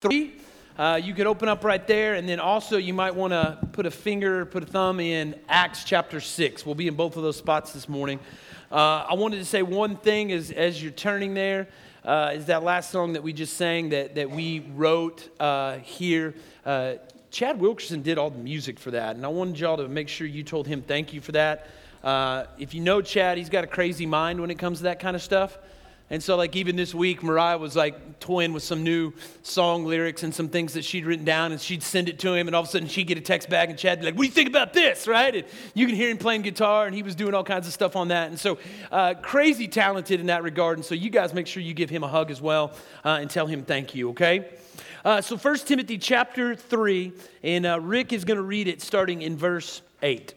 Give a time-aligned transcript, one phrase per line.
[0.00, 0.32] 3.
[0.78, 3.84] Uh, you could open up right there, and then also you might want to put
[3.84, 6.64] a finger, put a thumb in Acts chapter 6.
[6.64, 8.20] We'll be in both of those spots this morning.
[8.70, 11.66] Uh, I wanted to say one thing as, as you're turning there
[12.04, 16.36] uh, is that last song that we just sang that, that we wrote uh, here.
[16.64, 16.94] Uh,
[17.32, 20.28] Chad Wilkerson did all the music for that, and I wanted y'all to make sure
[20.28, 21.66] you told him thank you for that.
[22.04, 25.00] Uh, if you know Chad, he's got a crazy mind when it comes to that
[25.00, 25.58] kind of stuff.
[26.10, 29.12] And so, like, even this week, Mariah was like toying with some new
[29.42, 32.46] song lyrics and some things that she'd written down, and she'd send it to him,
[32.46, 34.22] and all of a sudden she'd get a text back, and Chad'd be like, What
[34.22, 35.34] do you think about this, right?
[35.34, 35.44] And
[35.74, 38.08] you can hear him playing guitar, and he was doing all kinds of stuff on
[38.08, 38.30] that.
[38.30, 38.56] And so,
[38.90, 40.78] uh, crazy talented in that regard.
[40.78, 42.72] And so, you guys make sure you give him a hug as well
[43.04, 44.48] uh, and tell him thank you, okay?
[45.04, 49.20] Uh, so, 1 Timothy chapter 3, and uh, Rick is going to read it starting
[49.20, 50.32] in verse 8.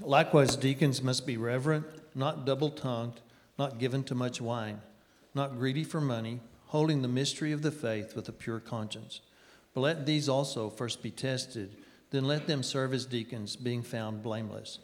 [0.00, 1.84] Likewise, deacons must be reverent
[2.18, 3.20] not double tongued,
[3.58, 4.80] not given to much wine,
[5.34, 9.20] not greedy for money, holding the mystery of the faith with a pure conscience.
[9.72, 11.76] But let these also first be tested,
[12.10, 14.80] then let them serve as deacons, being found blameless.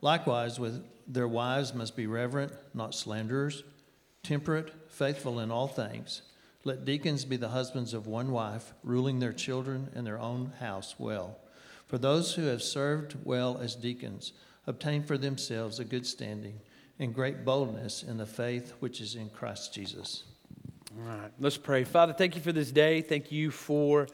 [0.00, 3.64] Likewise, with their wives must be reverent, not slanderers,
[4.22, 6.22] temperate, faithful in all things.
[6.64, 10.94] Let deacons be the husbands of one wife, ruling their children and their own house
[10.98, 11.38] well.
[11.86, 14.32] For those who have served well as deacons,
[14.68, 16.60] obtain for themselves a good standing
[16.98, 20.24] and great boldness in the faith which is in Christ Jesus.
[20.96, 21.84] All right, let's pray.
[21.84, 23.00] Father, thank you for this day.
[23.00, 24.06] Thank you for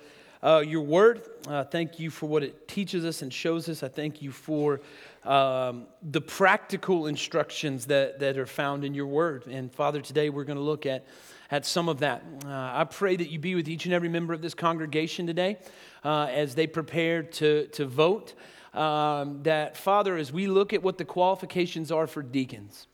[0.44, 1.22] uh, your word.
[1.48, 3.82] Uh, thank you for what it teaches us and shows us.
[3.82, 4.80] I thank you for
[5.24, 9.46] um, the practical instructions that, that are found in your word.
[9.48, 11.04] And Father, today we're going to look at,
[11.50, 12.22] at some of that.
[12.44, 15.58] Uh, I pray that you be with each and every member of this congregation today
[16.04, 18.34] uh, as they prepare to, to vote
[18.74, 22.86] um, that, Father, as we look at what the qualifications are for deacons,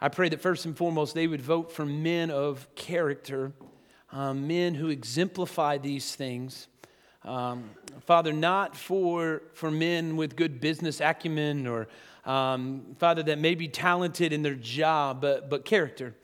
[0.00, 3.52] I pray that first and foremost they would vote for men of character,
[4.12, 6.66] um, men who exemplify these things.
[7.24, 11.88] Um, Father, not for, for men with good business acumen or,
[12.26, 16.14] um, Father, that may be talented in their job, but, but character.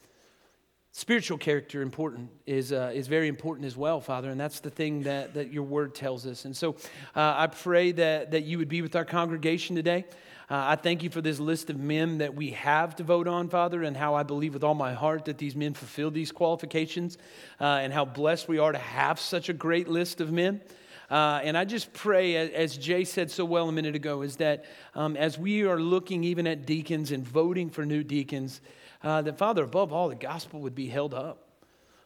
[0.92, 5.04] Spiritual character important is, uh, is very important as well, Father, and that's the thing
[5.04, 6.44] that, that your word tells us.
[6.46, 6.74] And so
[7.14, 10.04] uh, I pray that, that you would be with our congregation today.
[10.50, 13.48] Uh, I thank you for this list of men that we have to vote on,
[13.48, 17.18] Father, and how I believe with all my heart that these men fulfill these qualifications,
[17.60, 20.60] uh, and how blessed we are to have such a great list of men.
[21.08, 24.64] Uh, and I just pray, as Jay said so well a minute ago, is that
[24.96, 28.60] um, as we are looking even at deacons and voting for new deacons,
[29.02, 31.50] uh, that, Father, above all, the gospel would be held up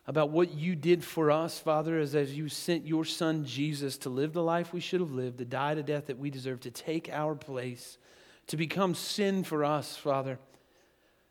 [0.07, 4.11] about what you did for us, Father, as, as you sent your son Jesus to
[4.11, 6.71] live the life we should have lived, to die the death that we deserve, to
[6.71, 7.99] take our place,
[8.49, 10.39] to become sin for us, Father,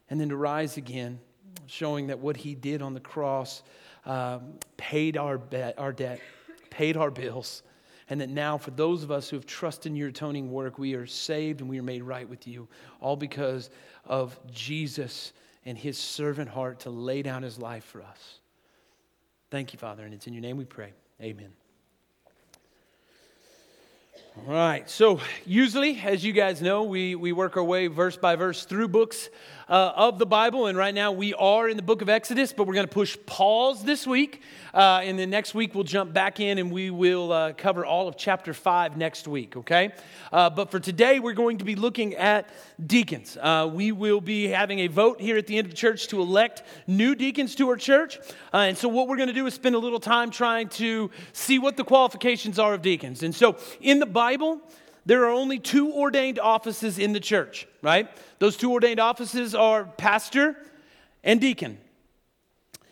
[0.09, 1.19] and then to rise again,
[1.68, 3.62] showing that what he did on the cross
[4.06, 6.19] um, paid our, bet, our debt,
[6.72, 7.62] paid our bills,
[8.09, 10.95] and that now for those of us who have trusted in your atoning work, we
[10.95, 12.68] are saved and we are made right with you,
[13.00, 13.69] all because
[14.06, 15.31] of Jesus
[15.66, 18.40] and his servant heart to lay down his life for us.
[19.50, 20.94] Thank you, Father, and it's in your name we pray.
[21.22, 21.51] Amen.
[24.35, 28.35] All right, so usually, as you guys know, we, we work our way verse by
[28.35, 29.29] verse through books
[29.69, 32.68] uh, of the Bible, and right now we are in the book of Exodus, but
[32.68, 34.41] we're going to push pause this week,
[34.74, 38.07] uh, and then next week we'll jump back in and we will uh, cover all
[38.07, 39.94] of chapter 5 next week, okay?
[40.31, 42.50] Uh, but for today, we're going to be looking at
[42.85, 43.38] deacons.
[43.40, 46.19] Uh, we will be having a vote here at the end of the church to
[46.22, 48.19] elect new deacons to our church,
[48.51, 51.59] and so what we're going to do is spend a little time trying to see
[51.59, 53.24] what the qualifications are of deacons.
[53.24, 54.62] And so in the Bible,
[55.05, 58.09] there are only two ordained offices in the church, right?
[58.39, 60.55] Those two ordained offices are pastor
[61.23, 61.77] and deacon.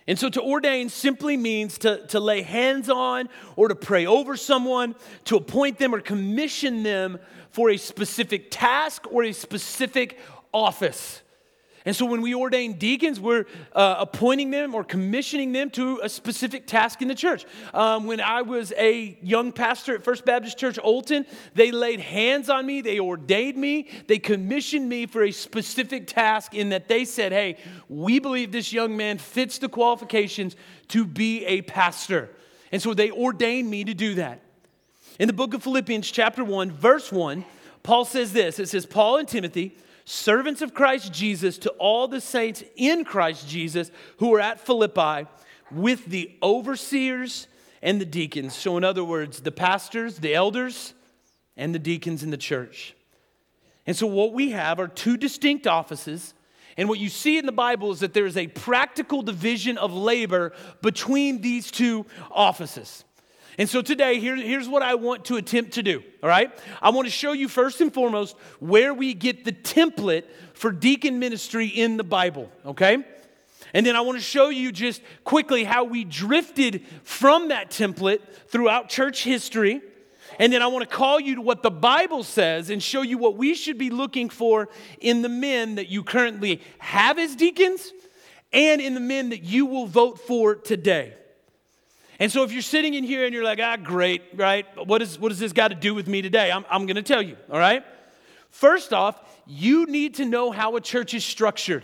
[0.07, 4.35] And so to ordain simply means to, to lay hands on or to pray over
[4.35, 4.95] someone,
[5.25, 7.19] to appoint them or commission them
[7.51, 10.19] for a specific task or a specific
[10.53, 11.21] office.
[11.83, 16.09] And so when we ordain deacons, we're uh, appointing them or commissioning them to a
[16.09, 17.45] specific task in the church.
[17.73, 22.49] Um, when I was a young pastor at First Baptist Church Olton, they laid hands
[22.49, 27.03] on me, they ordained me, they commissioned me for a specific task in that they
[27.03, 27.57] said, hey,
[27.89, 30.55] we believe this young man fits the qualifications
[30.89, 32.29] to be a pastor.
[32.71, 34.41] And so they ordained me to do that.
[35.19, 37.43] In the book of Philippians, chapter 1, verse 1,
[37.83, 39.75] Paul says this it says, Paul and Timothy,
[40.05, 45.27] servants of Christ Jesus, to all the saints in Christ Jesus who are at Philippi
[45.71, 47.47] with the overseers
[47.81, 48.55] and the deacons.
[48.55, 50.93] So, in other words, the pastors, the elders,
[51.57, 52.95] and the deacons in the church.
[53.87, 56.33] And so, what we have are two distinct offices,
[56.77, 59.93] And what you see in the Bible is that there is a practical division of
[59.93, 63.03] labor between these two offices.
[63.61, 66.51] And so today, here, here's what I want to attempt to do, all right?
[66.81, 70.23] I want to show you first and foremost where we get the template
[70.55, 73.05] for deacon ministry in the Bible, okay?
[73.75, 78.21] And then I want to show you just quickly how we drifted from that template
[78.47, 79.83] throughout church history.
[80.39, 83.19] And then I want to call you to what the Bible says and show you
[83.19, 84.69] what we should be looking for
[84.99, 87.93] in the men that you currently have as deacons
[88.51, 91.13] and in the men that you will vote for today.
[92.21, 94.67] And so if you're sitting in here and you're like, ah, great, right?
[94.85, 96.51] What, is, what does this got to do with me today?
[96.51, 97.83] I'm, I'm going to tell you, all right?
[98.51, 101.83] First off, you need to know how a church is structured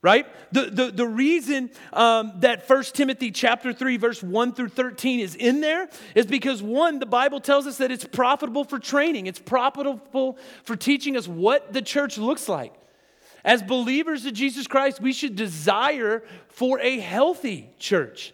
[0.00, 5.18] right the, the, the reason um, that 1 timothy chapter 3 verse 1 through 13
[5.18, 9.26] is in there is because one the bible tells us that it's profitable for training
[9.26, 12.72] it's profitable for teaching us what the church looks like
[13.44, 18.32] as believers of jesus christ we should desire for a healthy church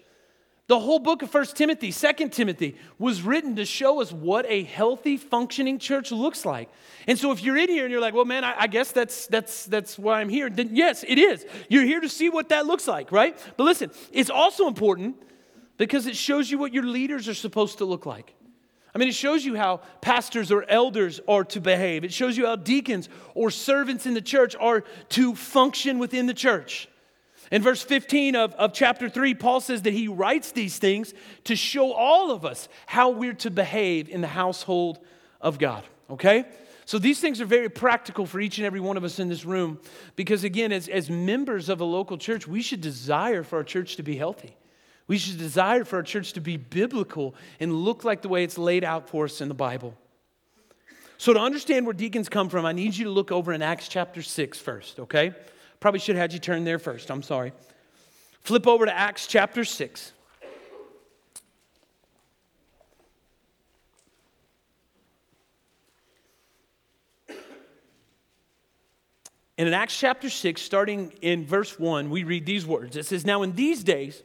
[0.67, 4.63] the whole book of 1 Timothy, 2 Timothy was written to show us what a
[4.63, 6.71] healthy, functioning church looks like.
[7.07, 9.27] And so if you're in here and you're like, well, man, I, I guess that's,
[9.27, 11.45] that's, that's why I'm here, then yes, it is.
[11.69, 13.37] You're here to see what that looks like, right?
[13.59, 15.17] But listen, it's also important
[15.77, 18.35] because it shows you what your leaders are supposed to look like.
[18.95, 22.05] I mean, it shows you how pastors or elders are to behave.
[22.05, 26.35] It shows you how deacons or servants in the church are to function within the
[26.35, 26.89] church.
[27.55, 31.15] In verse 15 of, of chapter 3, Paul says that he writes these things
[31.45, 34.99] to show all of us how we're to behave in the household
[35.41, 36.47] of God, okay?
[36.85, 39.45] So these things are very practical for each and every one of us in this
[39.45, 39.79] room
[40.17, 43.95] because, again, as, as members of a local church, we should desire for our church
[43.99, 44.57] to be healthy.
[45.07, 48.59] We should desire for our church to be biblical and look like the way it's
[48.59, 49.95] laid out for us in the Bible.
[51.19, 53.87] So, to understand where deacons come from, I need you to look over in Acts
[53.87, 55.35] chapter 6 first, okay?
[55.85, 57.11] Probably should have had you turn there first.
[57.11, 57.53] I'm sorry.
[58.41, 60.15] Flip over to Acts chapter 6.
[67.29, 67.37] And
[69.69, 72.97] in Acts chapter 6, starting in verse 1, we read these words.
[72.97, 74.23] It says, Now in these days,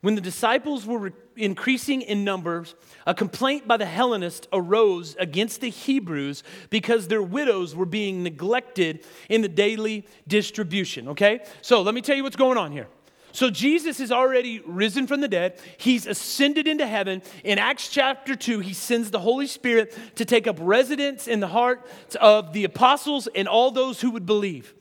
[0.00, 2.74] when the disciples were increasing in numbers,
[3.06, 9.04] a complaint by the Hellenists arose against the Hebrews because their widows were being neglected
[9.28, 11.08] in the daily distribution.
[11.08, 11.40] Okay?
[11.62, 12.86] So let me tell you what's going on here.
[13.32, 15.60] So Jesus is already risen from the dead.
[15.76, 17.22] He's ascended into heaven.
[17.44, 21.48] In Acts chapter 2, he sends the Holy Spirit to take up residence in the
[21.48, 24.74] hearts of the apostles and all those who would believe.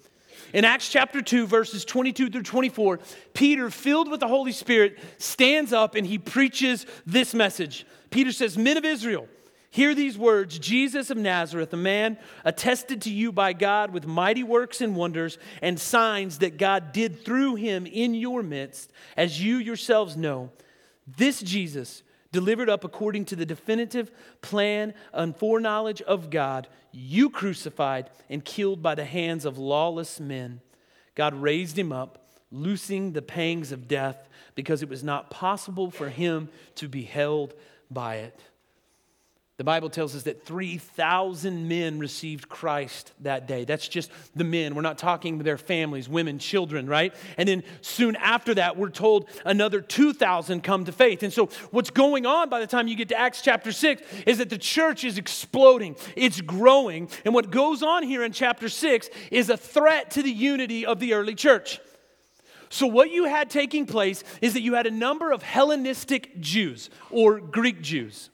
[0.54, 3.00] In Acts chapter 2, verses 22 through 24,
[3.34, 7.86] Peter, filled with the Holy Spirit, stands up and he preaches this message.
[8.10, 9.28] Peter says, Men of Israel,
[9.70, 14.44] hear these words Jesus of Nazareth, a man attested to you by God with mighty
[14.44, 19.58] works and wonders and signs that God did through him in your midst, as you
[19.58, 20.52] yourselves know.
[21.06, 24.12] This Jesus, delivered up according to the definitive
[24.42, 26.68] plan and foreknowledge of God,
[27.00, 30.62] you crucified and killed by the hands of lawless men.
[31.14, 36.10] God raised him up, loosing the pangs of death, because it was not possible for
[36.10, 37.54] him to be held
[37.92, 38.40] by it.
[39.58, 43.66] The Bible tells us that 3,000 men received Christ that day.
[43.66, 44.76] That's just the men.
[44.76, 47.12] We're not talking their families, women, children, right?
[47.38, 51.24] And then soon after that, we're told another 2,000 come to faith.
[51.24, 54.38] And so, what's going on by the time you get to Acts chapter 6 is
[54.38, 57.10] that the church is exploding, it's growing.
[57.26, 61.00] And what goes on here in chapter 6 is a threat to the unity of
[61.00, 61.80] the early church.
[62.70, 66.92] So, what you had taking place is that you had a number of Hellenistic Jews
[67.10, 68.30] or Greek Jews.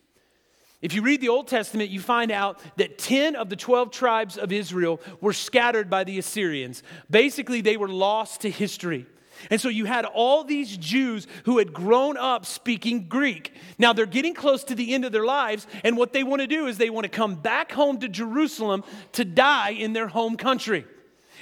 [0.83, 4.37] If you read the Old Testament, you find out that 10 of the 12 tribes
[4.37, 6.83] of Israel were scattered by the Assyrians.
[7.09, 9.05] Basically, they were lost to history.
[9.49, 13.53] And so you had all these Jews who had grown up speaking Greek.
[13.77, 16.47] Now they're getting close to the end of their lives, and what they want to
[16.47, 20.35] do is they want to come back home to Jerusalem to die in their home
[20.35, 20.85] country.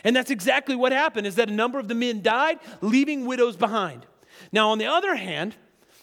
[0.03, 3.57] And that's exactly what happened is that a number of the men died, leaving widows
[3.57, 4.05] behind.
[4.51, 5.55] Now on the other hand,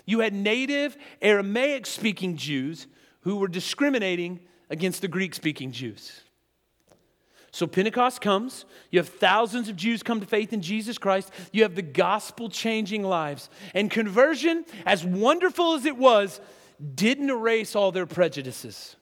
[0.06, 2.88] you had native Aramaic speaking Jews
[3.28, 6.22] who were discriminating against the Greek speaking Jews.
[7.50, 11.62] So Pentecost comes, you have thousands of Jews come to faith in Jesus Christ, you
[11.64, 13.50] have the gospel changing lives.
[13.74, 16.40] And conversion, as wonderful as it was,
[16.94, 18.96] didn't erase all their prejudices.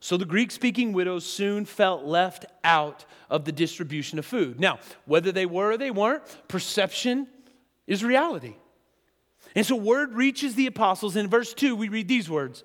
[0.00, 4.60] So the Greek speaking widows soon felt left out of the distribution of food.
[4.60, 7.26] Now, whether they were or they weren't, perception
[7.86, 8.56] is reality.
[9.56, 11.16] And so word reaches the apostles.
[11.16, 12.64] In verse 2, we read these words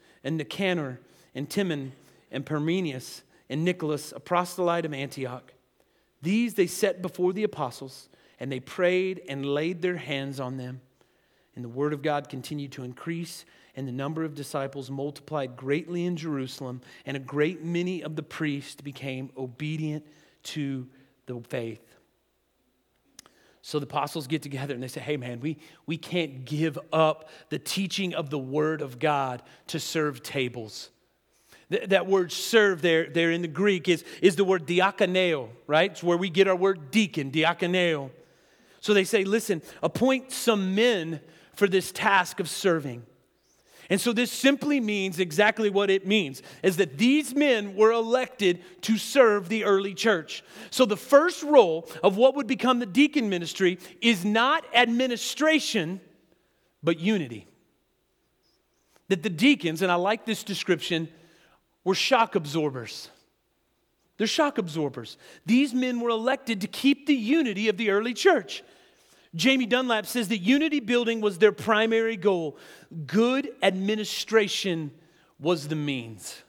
[0.23, 0.99] and Nicanor,
[1.33, 1.93] and Timon,
[2.31, 5.53] and Parmenius and Nicholas, a proselyte of Antioch.
[6.21, 8.07] These they set before the apostles,
[8.39, 10.81] and they prayed and laid their hands on them.
[11.55, 13.43] And the word of God continued to increase,
[13.75, 18.23] and the number of disciples multiplied greatly in Jerusalem, and a great many of the
[18.23, 20.05] priests became obedient
[20.43, 20.87] to
[21.25, 21.81] the faith.
[23.61, 27.29] So the apostles get together and they say, hey, man, we, we can't give up
[27.49, 30.89] the teaching of the word of God to serve tables
[31.87, 35.91] that word serve there, there in the Greek is, is the word diakoneo, right?
[35.91, 38.11] It's where we get our word deacon, diakoneo.
[38.81, 41.21] So they say, listen, appoint some men
[41.53, 43.03] for this task of serving.
[43.91, 48.61] And so this simply means exactly what it means is that these men were elected
[48.83, 50.45] to serve the early church.
[50.69, 55.99] So the first role of what would become the deacon ministry is not administration,
[56.81, 57.47] but unity.
[59.09, 61.09] That the deacons, and I like this description,
[61.83, 63.09] were shock absorbers.
[64.17, 65.17] They're shock absorbers.
[65.45, 68.63] These men were elected to keep the unity of the early church.
[69.33, 72.57] Jamie Dunlop says that unity building was their primary goal,
[73.05, 74.91] good administration
[75.39, 76.41] was the means.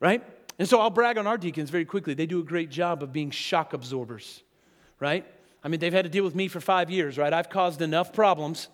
[0.00, 0.22] Right?
[0.58, 2.14] And so I'll brag on our deacons very quickly.
[2.14, 4.42] They do a great job of being shock absorbers,
[4.98, 5.24] right?
[5.64, 7.32] I mean, they've had to deal with me for five years, right?
[7.32, 8.68] I've caused enough problems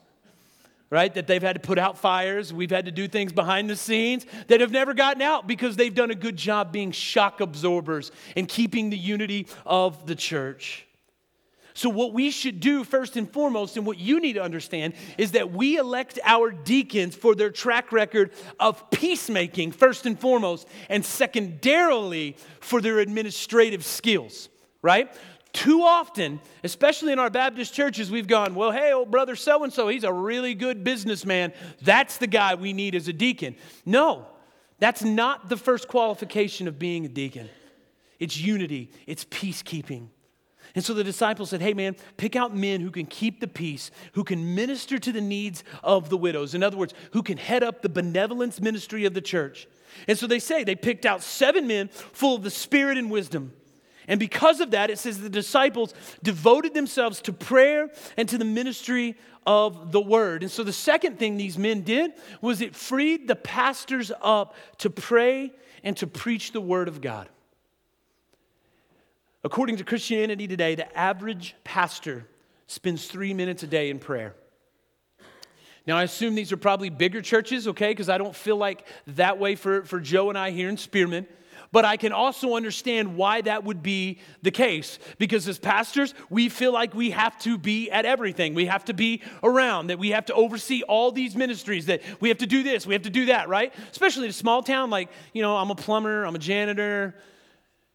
[0.91, 1.13] right?
[1.15, 2.53] That they've had to put out fires.
[2.53, 5.95] We've had to do things behind the scenes that have never gotten out because they've
[5.95, 10.86] done a good job being shock absorbers and keeping the unity of the church.
[11.77, 15.33] So, what we should do first and foremost, and what you need to understand, is
[15.33, 21.05] that we elect our deacons for their track record of peacemaking, first and foremost, and
[21.05, 24.49] secondarily for their administrative skills,
[24.81, 25.15] right?
[25.53, 29.71] Too often, especially in our Baptist churches, we've gone, well, hey, old brother so and
[29.71, 31.53] so, he's a really good businessman.
[31.83, 33.55] That's the guy we need as a deacon.
[33.85, 34.25] No,
[34.79, 37.51] that's not the first qualification of being a deacon.
[38.19, 40.09] It's unity, it's peacekeeping.
[40.77, 43.91] And so the disciples said, Hey, man, pick out men who can keep the peace,
[44.13, 46.55] who can minister to the needs of the widows.
[46.55, 49.67] In other words, who can head up the benevolence ministry of the church.
[50.07, 53.55] And so they say they picked out seven men full of the spirit and wisdom.
[54.07, 58.45] And because of that, it says the disciples devoted themselves to prayer and to the
[58.45, 59.17] ministry
[59.47, 60.43] of the word.
[60.43, 64.91] And so the second thing these men did was it freed the pastors up to
[64.91, 65.53] pray
[65.83, 67.31] and to preach the word of God.
[69.47, 72.27] According to Christianity Today, the average pastor
[72.67, 74.35] spends three minutes a day in prayer.
[75.87, 79.39] Now, I assume these are probably bigger churches, okay, because I don't feel like that
[79.39, 81.29] way for, for Joe and I here in Spearman.
[81.71, 84.99] But I can also understand why that would be the case.
[85.17, 88.53] Because as pastors, we feel like we have to be at everything.
[88.53, 92.31] We have to be around, that we have to oversee all these ministries, that we
[92.31, 93.73] have to do this, we have to do that, right?
[93.93, 97.15] Especially in a small town like, you know, I'm a plumber, I'm a janitor.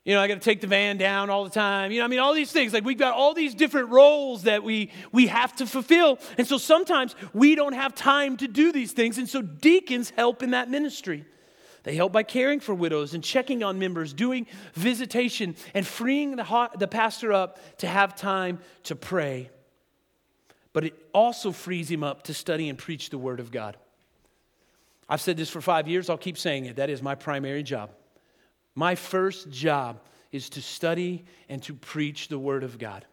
[0.03, 1.91] You know, I got to take the van down all the time.
[1.91, 2.73] You know, I mean, all these things.
[2.73, 6.17] Like we've got all these different roles that we we have to fulfill.
[6.39, 9.19] And so sometimes we don't have time to do these things.
[9.19, 11.25] And so deacons help in that ministry.
[11.83, 16.69] They help by caring for widows and checking on members, doing visitation, and freeing the,
[16.77, 19.49] the pastor up to have time to pray.
[20.73, 23.77] But it also frees him up to study and preach the Word of God.
[25.09, 26.77] I've said this for five years, I'll keep saying it.
[26.77, 27.89] That is my primary job.
[28.75, 29.99] My first job
[30.31, 33.05] is to study and to preach the Word of God.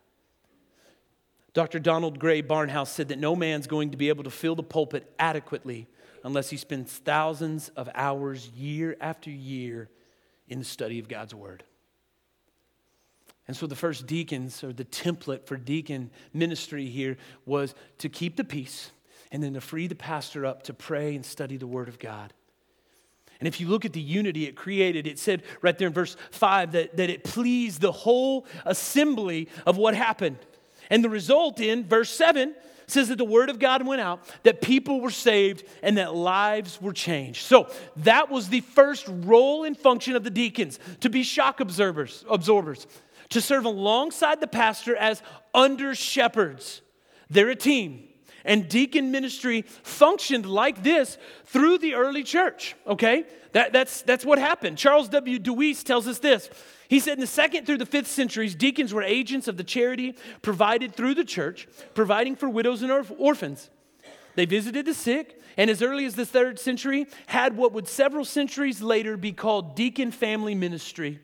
[1.53, 1.79] Dr.
[1.81, 5.13] Donald Grey Barnhouse said that no man's going to be able to fill the pulpit
[5.19, 5.89] adequately
[6.23, 9.89] unless he spends thousands of hours year after year
[10.49, 11.65] in the study of God's Word.
[13.49, 18.37] And so the first deacons, or the template for deacon ministry here, was to keep
[18.37, 18.93] the peace
[19.33, 22.33] and then to free the pastor up to pray and study the Word of God.
[23.41, 26.17] And if you look at the unity it created, it said right there in verse
[26.33, 30.39] 5 that, that it pleased the whole assembly of what happened.
[30.91, 32.55] And the result in verse 7
[32.89, 36.81] says that the word of God went out, that people were saved, and that lives
[36.81, 37.43] were changed.
[37.43, 37.69] So
[37.99, 42.87] that was the first role and function of the deacons to be shock observers, absorbers,
[43.29, 45.23] to serve alongside the pastor as
[45.55, 46.81] under shepherds.
[47.29, 48.09] They're a team.
[48.45, 53.25] And deacon ministry functioned like this through the early church, okay?
[53.53, 54.79] That, that's, that's what happened.
[54.79, 55.39] Charles W.
[55.39, 56.49] Deweese tells us this.
[56.89, 60.15] He said in the second through the fifth centuries, deacons were agents of the charity
[60.43, 63.71] provided through the church, providing for widows and orphans.
[64.37, 68.25] They visited the sick, and as early as the third century, had what would several
[68.25, 71.19] centuries later be called deacon family ministry.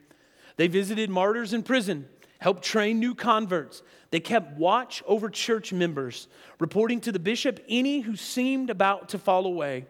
[0.56, 2.08] They visited martyrs in prison,
[2.44, 3.82] helped train new converts.
[4.10, 9.18] They kept watch over church members, reporting to the bishop any who seemed about to
[9.18, 9.86] fall away.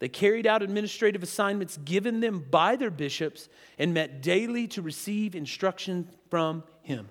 [0.00, 5.36] They carried out administrative assignments given them by their bishops and met daily to receive
[5.36, 7.08] instruction from him.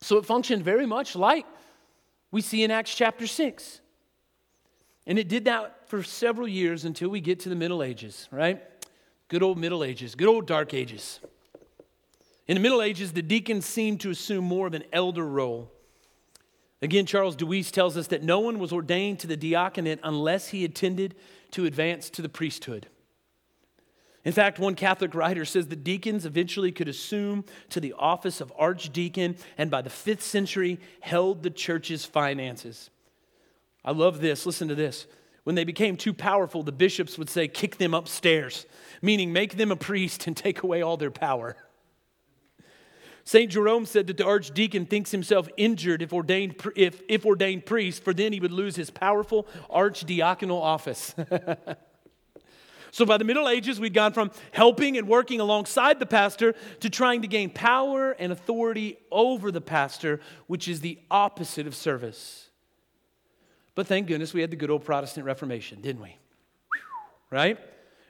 [0.00, 1.44] So it functioned very much like
[2.30, 3.82] we see in Acts chapter 6.
[5.06, 8.62] And it did that for several years until we get to the Middle Ages, right?
[9.28, 11.20] Good old Middle Ages, good old Dark Ages.
[12.48, 15.70] In the Middle Ages, the deacons seemed to assume more of an elder role.
[16.80, 20.64] Again, Charles Deweese tells us that no one was ordained to the diaconate unless he
[20.64, 21.14] intended
[21.50, 22.86] to advance to the priesthood.
[24.24, 28.52] In fact, one Catholic writer says the deacons eventually could assume to the office of
[28.58, 32.90] archdeacon and by the fifth century held the church's finances.
[33.84, 34.46] I love this.
[34.46, 35.06] Listen to this.
[35.44, 38.66] When they became too powerful, the bishops would say, kick them upstairs,
[39.00, 41.56] meaning make them a priest and take away all their power.
[43.28, 43.50] St.
[43.50, 48.14] Jerome said that the archdeacon thinks himself injured if ordained, if, if ordained priest, for
[48.14, 51.14] then he would lose his powerful archdiaconal office.
[52.90, 56.88] so by the Middle Ages, we'd gone from helping and working alongside the pastor to
[56.88, 62.48] trying to gain power and authority over the pastor, which is the opposite of service.
[63.74, 66.16] But thank goodness we had the good old Protestant Reformation, didn't we?
[67.28, 67.58] Right?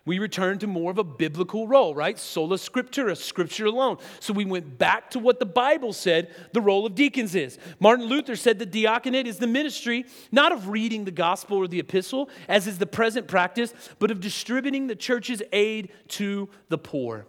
[0.09, 2.19] We returned to more of a biblical role, right?
[2.19, 3.99] Sola scriptura, scripture alone.
[4.21, 7.59] So we went back to what the Bible said the role of deacons is.
[7.79, 11.79] Martin Luther said the diaconate is the ministry not of reading the gospel or the
[11.79, 17.27] epistle, as is the present practice, but of distributing the church's aid to the poor.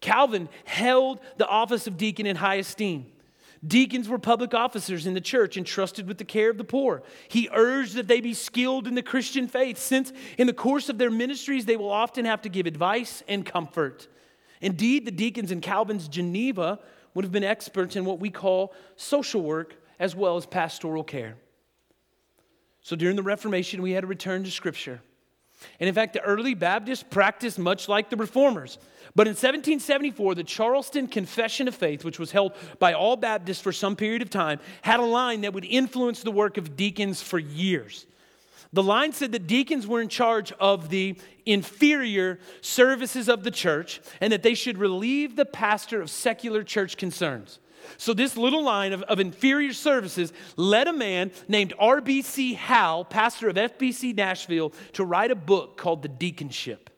[0.00, 3.06] Calvin held the office of deacon in high esteem.
[3.64, 7.02] Deacons were public officers in the church entrusted with the care of the poor.
[7.28, 10.98] He urged that they be skilled in the Christian faith, since in the course of
[10.98, 14.08] their ministries they will often have to give advice and comfort.
[14.60, 16.80] Indeed, the deacons in Calvin's Geneva
[17.14, 21.36] would have been experts in what we call social work as well as pastoral care.
[22.80, 25.00] So during the Reformation, we had to return to Scripture.
[25.80, 28.78] And in fact, the early Baptists practiced much like the Reformers.
[29.14, 33.72] But in 1774, the Charleston Confession of Faith, which was held by all Baptists for
[33.72, 37.38] some period of time, had a line that would influence the work of deacons for
[37.38, 38.06] years.
[38.72, 44.00] The line said that deacons were in charge of the inferior services of the church
[44.20, 47.58] and that they should relieve the pastor of secular church concerns.
[47.96, 52.54] So, this little line of, of inferior services led a man named R.B.C.
[52.54, 56.88] Howell, pastor of FBC Nashville, to write a book called The Deaconship.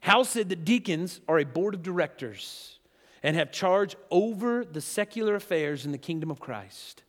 [0.00, 2.78] Howell said that deacons are a board of directors
[3.22, 7.04] and have charge over the secular affairs in the kingdom of Christ.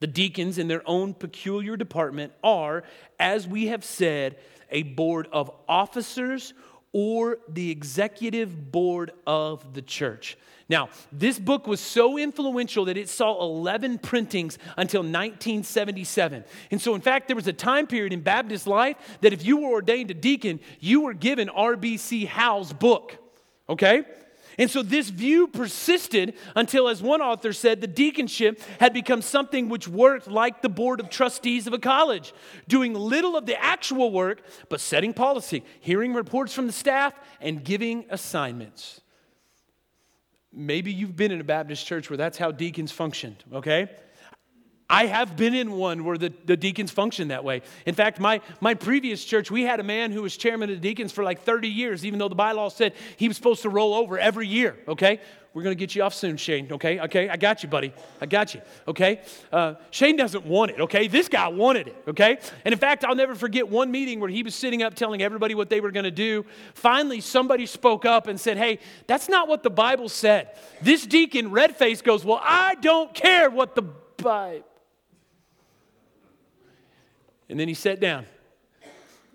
[0.00, 2.82] The deacons, in their own peculiar department, are,
[3.18, 4.38] as we have said,
[4.70, 6.52] a board of officers
[6.92, 10.36] or the executive board of the church.
[10.70, 16.44] Now, this book was so influential that it saw 11 printings until 1977.
[16.70, 19.56] And so, in fact, there was a time period in Baptist life that if you
[19.56, 22.24] were ordained a deacon, you were given R.B.C.
[22.24, 23.18] Howell's book,
[23.68, 24.04] okay?
[24.58, 29.68] And so this view persisted until, as one author said, the deaconship had become something
[29.68, 32.32] which worked like the board of trustees of a college,
[32.68, 37.64] doing little of the actual work, but setting policy, hearing reports from the staff, and
[37.64, 39.00] giving assignments.
[40.52, 43.88] Maybe you've been in a Baptist church where that's how deacons functioned, okay?
[44.90, 47.62] I have been in one where the, the deacons function that way.
[47.86, 50.88] In fact, my, my previous church, we had a man who was chairman of the
[50.88, 53.94] deacons for like 30 years, even though the bylaw said he was supposed to roll
[53.94, 55.20] over every year, okay?
[55.52, 57.00] We're going to get you off soon, Shane, okay?
[57.00, 57.92] Okay, I got you, buddy.
[58.20, 59.20] I got you, okay?
[59.50, 61.08] Uh, Shane doesn't want it, okay?
[61.08, 62.38] This guy wanted it, okay?
[62.64, 65.56] And in fact, I'll never forget one meeting where he was sitting up telling everybody
[65.56, 66.44] what they were going to do.
[66.74, 70.56] Finally, somebody spoke up and said, hey, that's not what the Bible said.
[70.82, 74.66] This deacon, red face, goes, well, I don't care what the Bible
[77.50, 78.24] and then he sat down.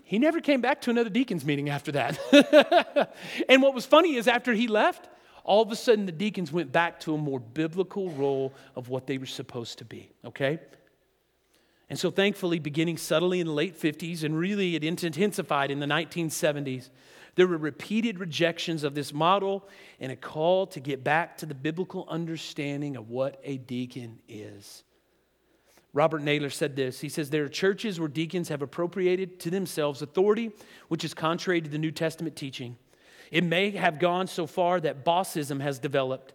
[0.05, 3.13] He never came back to another deacons meeting after that.
[3.49, 5.09] and what was funny is after he left,
[5.45, 9.07] all of a sudden the deacons went back to a more biblical role of what
[9.07, 10.59] they were supposed to be, okay?
[11.89, 15.85] And so, thankfully, beginning subtly in the late 50s, and really it intensified in the
[15.85, 16.89] 1970s,
[17.35, 19.67] there were repeated rejections of this model
[19.99, 24.83] and a call to get back to the biblical understanding of what a deacon is.
[25.93, 26.99] Robert Naylor said this.
[26.99, 30.51] He says, There are churches where deacons have appropriated to themselves authority
[30.87, 32.77] which is contrary to the New Testament teaching.
[33.35, 36.31] It may have gone so far that bossism has developed.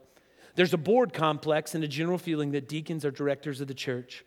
[0.55, 4.23] There's a board complex and a general feeling that deacons are directors of the church.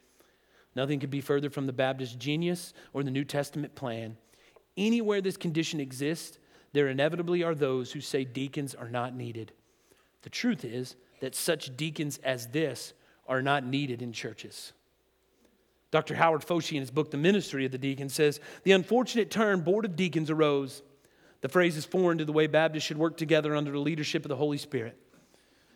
[0.76, 4.18] Nothing could be further from the Baptist genius or the New Testament plan.
[4.76, 6.40] Anywhere this condition exists,
[6.72, 9.52] there inevitably are those who say deacons are not needed.
[10.24, 12.94] The truth is that such deacons as this
[13.28, 14.74] are not needed in churches.
[15.92, 16.16] Dr.
[16.16, 19.86] Howard Foshee, in his book, The Ministry of the Deacon, says the unfortunate term board
[19.86, 20.82] of deacons arose.
[21.44, 24.30] The phrase is foreign to the way Baptists should work together under the leadership of
[24.30, 24.98] the Holy Spirit.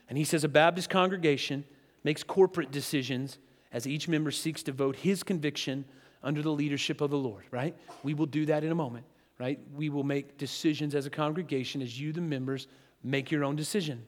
[0.07, 1.65] And he says a Baptist congregation
[2.05, 3.37] makes corporate decisions
[3.73, 5.83] as each member seeks to vote his conviction
[6.23, 7.75] under the leadership of the Lord, right?
[8.01, 9.05] We will do that in a moment,
[9.39, 9.59] right?
[9.75, 12.67] We will make decisions as a congregation as you, the members,
[13.03, 14.05] make your own decision.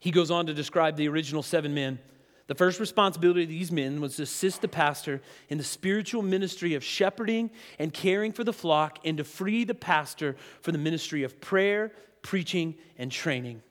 [0.00, 2.00] He goes on to describe the original seven men
[2.48, 6.74] the first responsibility of these men was to assist the pastor in the spiritual ministry
[6.74, 11.22] of shepherding and caring for the flock and to free the pastor for the ministry
[11.22, 13.62] of prayer, preaching, and training.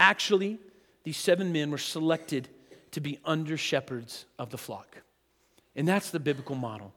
[0.00, 0.58] Actually,
[1.04, 2.48] these seven men were selected
[2.90, 4.98] to be under shepherds of the flock.
[5.76, 6.92] And that's the biblical model.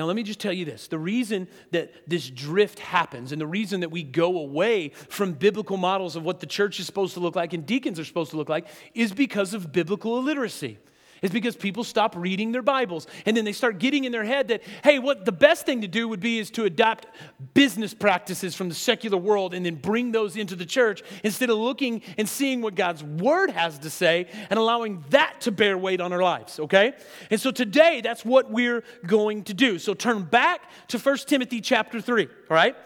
[0.00, 0.88] Now, let me just tell you this.
[0.88, 5.76] The reason that this drift happens and the reason that we go away from biblical
[5.76, 8.38] models of what the church is supposed to look like and deacons are supposed to
[8.38, 10.78] look like is because of biblical illiteracy
[11.22, 13.06] is because people stop reading their Bibles.
[13.26, 15.88] And then they start getting in their head that, hey, what the best thing to
[15.88, 17.06] do would be is to adopt
[17.54, 21.58] business practices from the secular world and then bring those into the church instead of
[21.58, 26.00] looking and seeing what God's word has to say and allowing that to bear weight
[26.00, 26.94] on our lives, okay?
[27.30, 29.78] And so today, that's what we're going to do.
[29.78, 32.76] So turn back to 1 Timothy chapter 3, all right?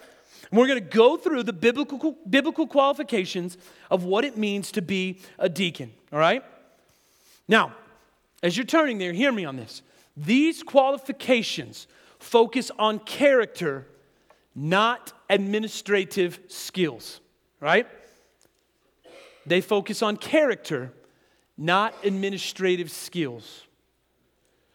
[0.51, 3.59] And we're going to go through the biblical, biblical qualifications
[3.91, 6.45] of what it means to be a deacon, all right?
[7.49, 7.75] Now,
[8.45, 9.81] as you're turning there, hear me on this.
[10.19, 11.87] These qualifications
[12.19, 13.87] focus on character,
[14.55, 17.23] not administrative skills,
[17.59, 17.87] right?
[19.47, 20.93] They focus on character,
[21.57, 23.63] not administrative skills.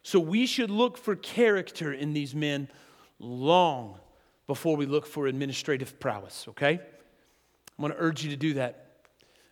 [0.01, 2.69] So we should look for character in these men
[3.19, 3.99] long
[4.47, 6.79] before we look for administrative prowess, okay?
[7.77, 9.03] I'm gonna urge you to do that.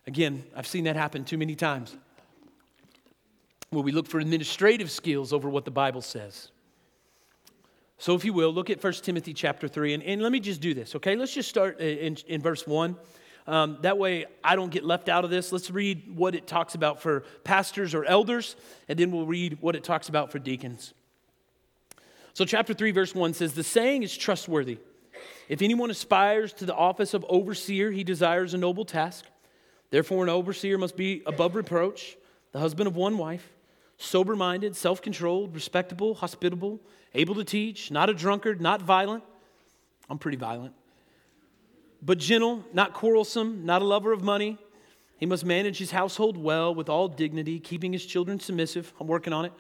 [0.08, 1.96] Again, I've seen that happen too many times
[3.70, 6.52] where we look for administrative skills over what the Bible says.
[8.00, 9.96] So, if you will, look at 1 Timothy chapter 3.
[9.96, 11.16] And, and let me just do this, okay?
[11.16, 12.96] Let's just start in, in verse 1.
[13.48, 15.52] Um, that way, I don't get left out of this.
[15.52, 18.56] Let's read what it talks about for pastors or elders,
[18.88, 20.94] and then we'll read what it talks about for deacons.
[22.34, 24.78] So, chapter 3, verse 1 says, The saying is trustworthy.
[25.50, 29.26] If anyone aspires to the office of overseer, he desires a noble task.
[29.90, 32.16] Therefore, an overseer must be above reproach,
[32.52, 33.54] the husband of one wife
[33.98, 36.80] sober minded, self controlled, respectable, hospitable,
[37.14, 39.24] able to teach, not a drunkard, not violent.
[40.10, 40.74] I'm pretty violent.
[42.02, 44.58] But gentle, not quarrelsome, not a lover of money.
[45.18, 48.94] He must manage his household well with all dignity, keeping his children submissive.
[49.00, 49.54] I'm working on it.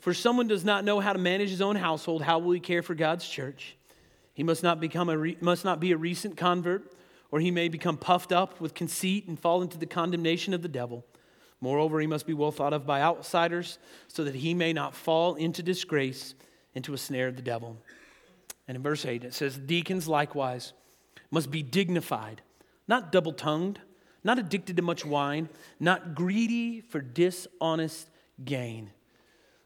[0.00, 2.82] For someone does not know how to manage his own household, how will he care
[2.82, 3.76] for God's church?
[4.34, 6.90] He must not, become a re- must not be a recent convert,
[7.30, 10.68] or he may become puffed up with conceit and fall into the condemnation of the
[10.68, 11.04] devil.
[11.62, 15.36] Moreover, he must be well thought of by outsiders so that he may not fall
[15.36, 16.34] into disgrace,
[16.74, 17.78] into a snare of the devil.
[18.66, 20.72] And in verse 8, it says, Deacons likewise
[21.30, 22.42] must be dignified,
[22.88, 23.78] not double tongued,
[24.24, 25.48] not addicted to much wine,
[25.78, 28.08] not greedy for dishonest
[28.44, 28.90] gain.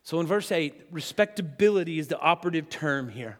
[0.03, 3.39] So in verse 8, respectability is the operative term here.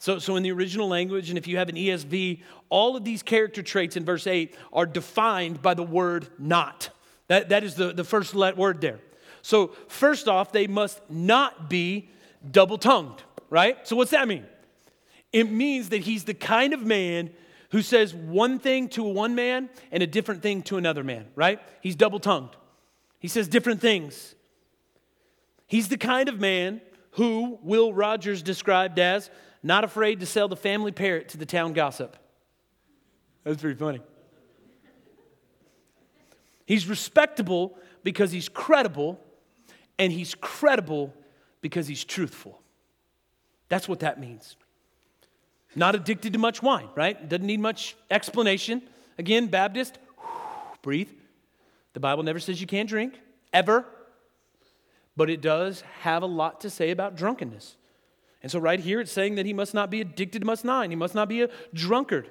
[0.00, 3.22] So, so in the original language, and if you have an ESV, all of these
[3.22, 6.90] character traits in verse 8 are defined by the word not.
[7.28, 9.00] That, that is the, the first word there.
[9.42, 12.08] So, first off, they must not be
[12.48, 13.86] double tongued, right?
[13.86, 14.44] So, what's that mean?
[15.32, 17.30] It means that he's the kind of man
[17.70, 21.60] who says one thing to one man and a different thing to another man, right?
[21.80, 22.56] He's double tongued.
[23.18, 24.34] He says different things.
[25.66, 26.80] He's the kind of man
[27.12, 29.30] who Will Rogers described as
[29.62, 32.16] not afraid to sell the family parrot to the town gossip.
[33.42, 34.00] That's pretty funny.
[36.66, 39.20] He's respectable because he's credible,
[39.98, 41.14] and he's credible
[41.60, 42.60] because he's truthful.
[43.68, 44.56] That's what that means.
[45.74, 47.28] Not addicted to much wine, right?
[47.28, 48.82] Doesn't need much explanation.
[49.18, 49.98] Again, Baptist,
[50.82, 51.10] breathe.
[51.92, 53.18] The Bible never says you can't drink,
[53.52, 53.84] ever.
[55.16, 57.76] But it does have a lot to say about drunkenness.
[58.42, 60.90] And so, right here, it's saying that he must not be addicted to much wine,
[60.90, 62.28] he must not be a drunkard.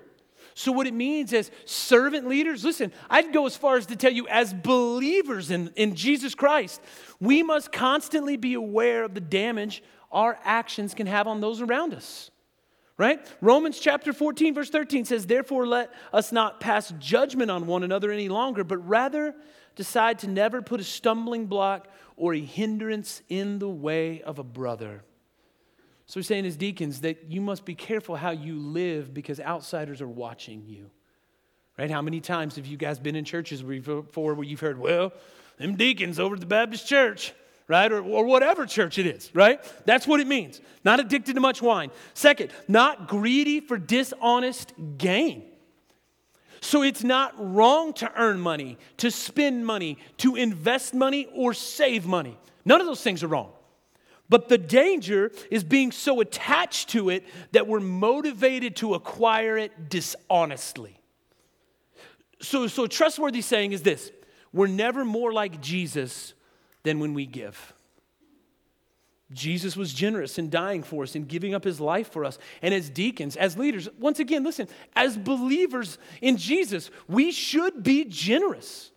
[0.54, 4.12] So, what it means as servant leaders, listen, I'd go as far as to tell
[4.12, 6.82] you, as believers in, in Jesus Christ,
[7.20, 11.94] we must constantly be aware of the damage our actions can have on those around
[11.94, 12.32] us.
[12.98, 13.20] Right?
[13.42, 18.10] Romans chapter 14, verse 13 says, Therefore, let us not pass judgment on one another
[18.12, 19.36] any longer, but rather
[19.76, 24.44] decide to never put a stumbling block or a hindrance in the way of a
[24.44, 25.04] brother.
[26.08, 30.02] So he's saying as deacons that you must be careful how you live because outsiders
[30.02, 30.90] are watching you.
[31.78, 31.92] Right?
[31.92, 35.12] How many times have you guys been in churches before where you've heard, well,
[35.58, 37.34] them deacons over at the Baptist church,
[37.68, 37.92] right?
[37.92, 39.60] Or, or whatever church it is, right?
[39.86, 40.62] That's what it means.
[40.84, 41.92] Not addicted to much wine.
[42.14, 45.44] Second, not greedy for dishonest gain.
[46.62, 52.06] So it's not wrong to earn money, to spend money, to invest money, or save
[52.06, 52.38] money.
[52.64, 53.52] None of those things are wrong.
[54.28, 59.90] But the danger is being so attached to it that we're motivated to acquire it
[59.90, 61.00] dishonestly.
[62.42, 64.12] So, so trustworthy saying is this
[64.52, 66.34] we're never more like Jesus
[66.84, 67.74] than when we give.
[69.34, 72.38] Jesus was generous in dying for us and giving up his life for us.
[72.62, 78.06] And as deacons, as leaders, once again, listen, as believers in Jesus, we should be
[78.06, 78.92] generous.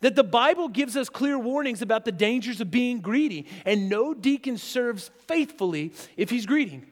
[0.00, 4.14] That the Bible gives us clear warnings about the dangers of being greedy, and no
[4.14, 6.82] deacon serves faithfully if he's greedy.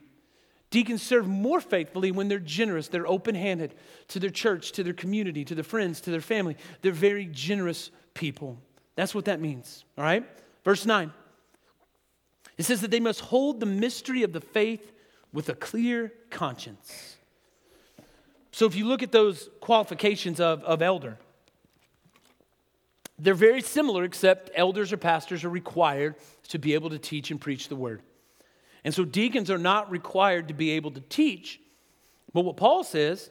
[0.71, 3.75] Deacons serve more faithfully when they're generous, they're open handed
[4.09, 6.57] to their church, to their community, to their friends, to their family.
[6.81, 8.57] They're very generous people.
[8.95, 10.25] That's what that means, all right?
[10.63, 11.13] Verse 9.
[12.57, 14.91] It says that they must hold the mystery of the faith
[15.31, 17.17] with a clear conscience.
[18.51, 21.17] So if you look at those qualifications of, of elder,
[23.17, 26.15] they're very similar, except elders or pastors are required
[26.49, 28.01] to be able to teach and preach the word.
[28.83, 31.59] And so deacons are not required to be able to teach.
[32.33, 33.29] But what Paul says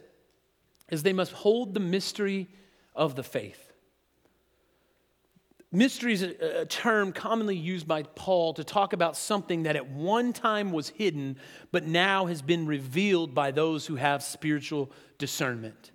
[0.89, 2.47] is they must hold the mystery
[2.95, 3.61] of the faith.
[5.71, 10.31] Mystery is a, term commonly used by Paul to talk about something that at one
[10.31, 11.37] time was hidden,
[11.71, 15.91] but now has been revealed by those who have spiritual discernment.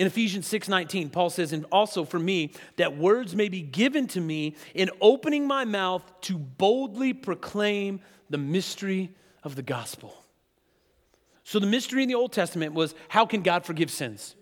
[0.00, 4.20] In Ephesians 6:19, Paul says, "And also for me, that words may be given to
[4.22, 10.24] me in opening my mouth to boldly proclaim the mystery of the gospel."
[11.44, 14.36] So the mystery in the Old Testament was how can God forgive sins?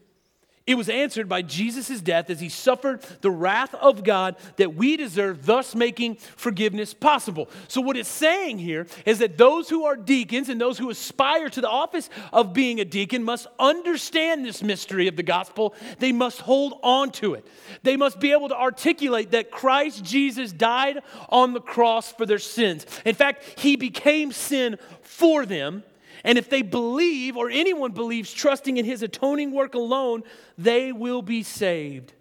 [0.68, 4.98] It was answered by Jesus' death as he suffered the wrath of God that we
[4.98, 7.48] deserve, thus making forgiveness possible.
[7.68, 11.48] So, what it's saying here is that those who are deacons and those who aspire
[11.48, 15.74] to the office of being a deacon must understand this mystery of the gospel.
[16.00, 17.46] They must hold on to it.
[17.83, 20.98] They must be able to articulate that Christ Jesus died
[21.31, 22.85] on the cross for their sins.
[23.07, 25.83] In fact, he became sin for them
[26.24, 30.22] and if they believe, or anyone believes, trusting in his atoning work alone,
[30.57, 32.12] they will be saved.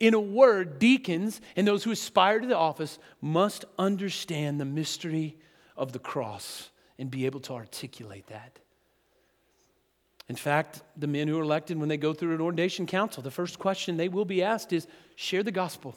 [0.00, 5.36] In a word, deacons and those who aspire to the office must understand the mystery
[5.76, 8.58] of the cross and be able to articulate that.
[10.28, 13.30] In fact, the men who are elected, when they go through an ordination council, the
[13.30, 14.86] first question they will be asked is
[15.16, 15.96] share the gospel.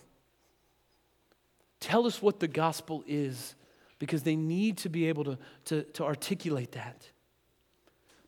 [1.80, 3.56] Tell us what the gospel is,
[4.00, 7.11] because they need to be able to, to, to articulate that.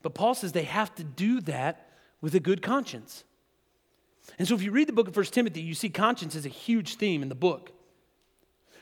[0.03, 1.89] But Paul says they have to do that
[2.21, 3.23] with a good conscience.
[4.37, 6.49] And so if you read the book of 1 Timothy, you see conscience is a
[6.49, 7.71] huge theme in the book.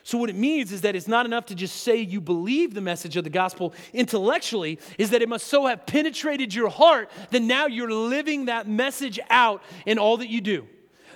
[0.04, 2.80] So what it means is that it's not enough to just say you believe the
[2.80, 7.40] message of the gospel intellectually, is that it must so have penetrated your heart that
[7.40, 10.66] now you're living that message out in all that you do.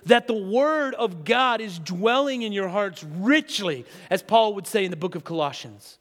[0.04, 4.84] That the word of God is dwelling in your hearts richly, as Paul would say
[4.84, 5.98] in the book of Colossians.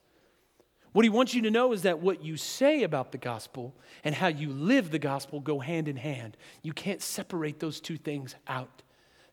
[0.96, 4.16] What he wants you to know is that what you say about the gospel and
[4.16, 6.38] how you live the gospel go hand in hand.
[6.62, 8.82] You can't separate those two things out.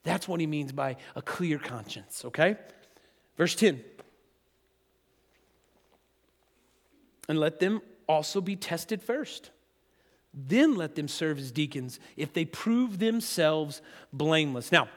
[0.03, 2.57] That's what he means by a clear conscience, okay?
[3.39, 3.81] Verse 10.
[7.29, 9.53] And let them also be tested first.
[10.35, 14.73] Then let them serve as deacons if they prove themselves blameless.
[14.73, 14.89] Now,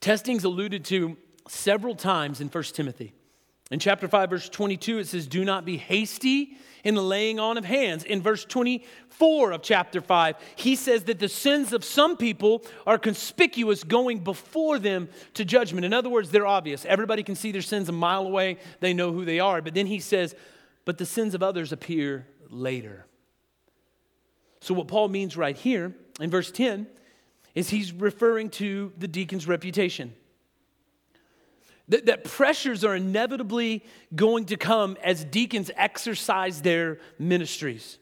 [0.00, 3.12] testing's alluded to several times in 1 Timothy.
[3.72, 7.56] In chapter 5, verse 22, it says, Do not be hasty in the laying on
[7.56, 8.04] of hands.
[8.04, 12.98] In verse 24 of chapter 5, he says that the sins of some people are
[12.98, 15.86] conspicuous going before them to judgment.
[15.86, 16.84] In other words, they're obvious.
[16.84, 19.62] Everybody can see their sins a mile away, they know who they are.
[19.62, 20.34] But then he says,
[20.84, 23.06] But the sins of others appear later.
[24.60, 26.86] So, what Paul means right here in verse 10
[27.54, 30.12] is he's referring to the deacon's reputation.
[31.92, 37.98] That, that pressures are inevitably going to come as deacons exercise their ministries.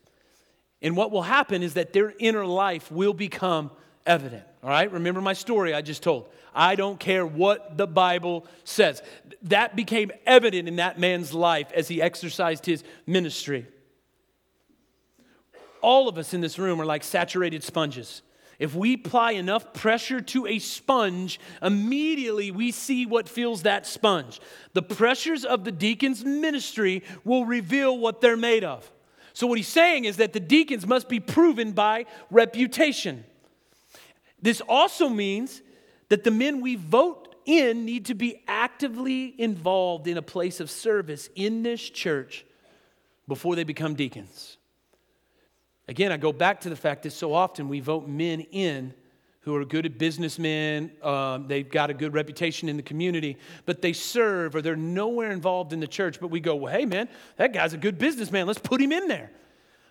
[0.80, 3.72] And what will happen is that their inner life will become
[4.06, 4.44] evident.
[4.62, 4.92] All right?
[4.92, 6.28] Remember my story I just told.
[6.54, 9.02] I don't care what the Bible says.
[9.42, 13.66] That became evident in that man's life as he exercised his ministry.
[15.80, 18.22] All of us in this room are like saturated sponges.
[18.60, 24.38] If we apply enough pressure to a sponge, immediately we see what fills that sponge.
[24.74, 28.92] The pressures of the deacon's ministry will reveal what they're made of.
[29.32, 33.24] So, what he's saying is that the deacons must be proven by reputation.
[34.42, 35.62] This also means
[36.10, 40.70] that the men we vote in need to be actively involved in a place of
[40.70, 42.44] service in this church
[43.26, 44.58] before they become deacons.
[45.90, 48.94] Again, I go back to the fact that so often we vote men in
[49.40, 53.82] who are good at businessmen, um, they've got a good reputation in the community, but
[53.82, 56.20] they serve or they're nowhere involved in the church.
[56.20, 58.46] But we go, well, hey, man, that guy's a good businessman.
[58.46, 59.32] Let's put him in there.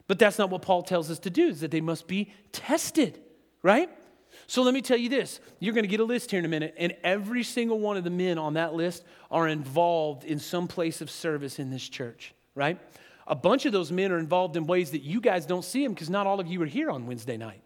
[0.08, 3.20] But that's not what Paul tells us to do, is that they must be tested,
[3.62, 3.90] right?
[4.48, 5.42] So let me tell you this.
[5.60, 8.06] You're going to get a list here in a minute, and every single one of
[8.06, 12.34] the men on that list are involved in some place of service in this church,
[12.56, 12.80] right?
[13.30, 15.94] A bunch of those men are involved in ways that you guys don't see them
[15.94, 17.62] because not all of you are here on Wednesday night.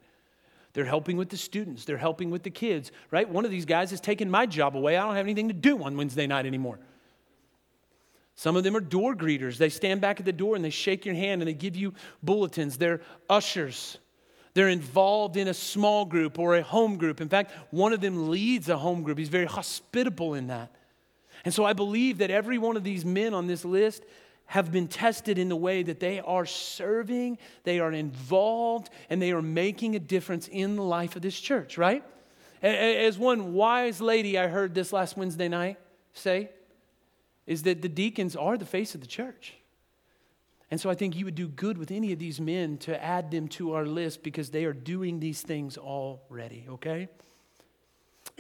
[0.74, 3.28] They're helping with the students, they're helping with the kids, right?
[3.30, 4.98] One of these guys has taken my job away.
[4.98, 6.80] I don't have anything to do on Wednesday night anymore.
[8.36, 9.58] Some of them are door greeters.
[9.58, 11.94] They stand back at the door and they shake your hand and they give you
[12.24, 12.78] bulletins.
[12.78, 14.00] They're ushers.
[14.56, 17.22] They're involved in a small group or a home group.
[17.22, 19.18] In fact, one of them leads a home group.
[19.20, 20.76] He's very hospitable in that.
[21.46, 24.04] And so I believe that every one of these men on this list
[24.48, 29.32] have been tested in the way that they are serving, they are involved, and they
[29.32, 32.04] are making a difference in the life of this church, right?
[32.62, 35.78] As one wise lady I heard this last Wednesday night
[36.14, 36.50] say,
[37.46, 39.54] is that the deacons are the face of the church.
[40.72, 43.32] And so I think you would do good with any of these men to add
[43.32, 47.10] them to our list because they are doing these things already, okay?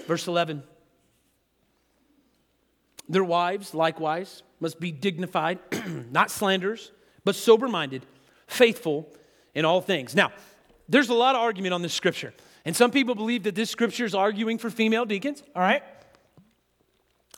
[0.07, 0.63] Verse 11.
[3.13, 5.59] Their wives, likewise, must be dignified,
[6.11, 6.91] not slanderers,
[7.23, 8.03] but sober minded,
[8.47, 9.07] faithful
[9.53, 10.15] in all things.
[10.15, 10.31] Now,
[10.89, 12.33] there's a lot of argument on this scripture.
[12.65, 15.83] And some people believe that this scripture is arguing for female deacons, all right?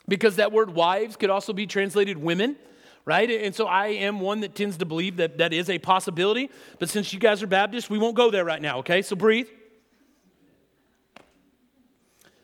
[0.08, 2.56] Because that word wives could also be translated women,
[3.04, 3.30] right?
[3.30, 6.48] And so I am one that tends to believe that that is a possibility.
[6.78, 9.02] But since you guys are Baptists, we won't go there right now, okay?
[9.02, 9.48] So breathe.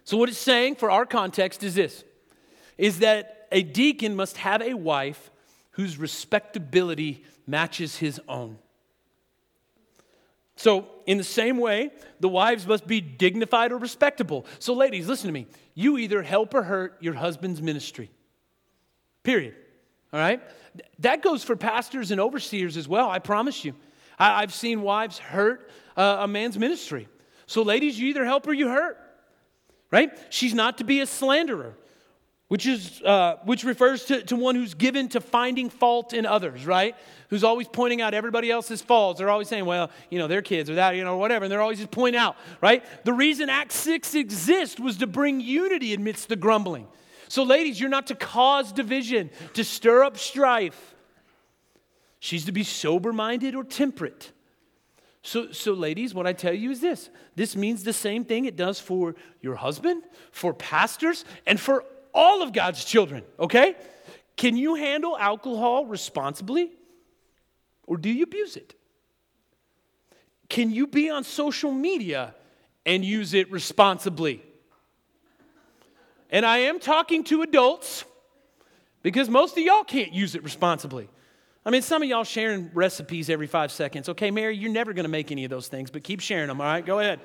[0.05, 2.05] So, what it's saying for our context is this
[2.83, 5.31] is that a deacon must have a wife
[5.71, 8.59] whose respectability matches his own.
[10.57, 14.47] So, in the same way, the wives must be dignified or respectable.
[14.59, 15.47] So, ladies, listen to me.
[15.75, 18.11] You either help or hurt your husband's ministry.
[19.23, 19.55] Period.
[20.12, 20.42] All right?
[20.99, 23.77] That goes for pastors and overseers as well, I promise you.
[24.18, 27.07] I, have seen wives hurt uh, a man's ministry.
[27.47, 28.99] So, ladies, you either help or you hurt.
[29.92, 30.11] Right?
[30.31, 31.77] She's not to be a slanderer
[32.53, 36.67] which, is, uh, which refers to, to one who's given to finding fault in others,
[36.67, 36.95] right?
[37.31, 39.19] Who's always pointing out everybody else's faults.
[39.21, 41.47] They're always saying, well, you know, their kids or that, you know, whatever.
[41.47, 42.85] And they're always just pointing out, right?
[43.07, 46.88] The reason Act 6 exists was to bring unity amidst the grumbling.
[47.29, 50.95] So, ladies, you're not to cause division, to stir up strife.
[52.19, 54.31] She's to be sober minded or temperate.
[55.23, 58.57] So, so, ladies, what I tell you is this this means the same thing it
[58.57, 63.77] does for your husband, for pastors, and for all of God's children, okay?
[64.37, 66.70] Can you handle alcohol responsibly?
[67.87, 68.75] Or do you abuse it?
[70.48, 72.35] Can you be on social media
[72.85, 74.42] and use it responsibly?
[76.31, 78.05] And I am talking to adults
[79.03, 81.09] because most of y'all can't use it responsibly.
[81.64, 84.09] I mean, some of y'all sharing recipes every five seconds.
[84.09, 86.61] Okay, Mary, you're never going to make any of those things, but keep sharing them,
[86.61, 86.85] all right?
[86.85, 87.20] Go ahead.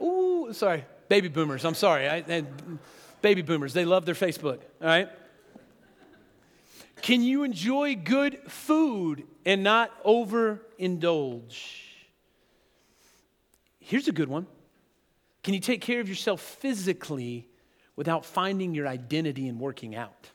[0.00, 0.84] Ooh, sorry.
[1.12, 2.08] Baby boomers, I'm sorry.
[2.08, 2.42] I,
[3.20, 5.10] baby boomers, they love their Facebook, all right?
[7.02, 11.82] Can you enjoy good food and not overindulge?
[13.78, 14.46] Here's a good one.
[15.42, 17.46] Can you take care of yourself physically
[17.94, 20.30] without finding your identity in working out?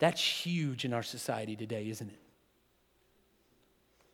[0.00, 2.20] That's huge in our society today, isn't it?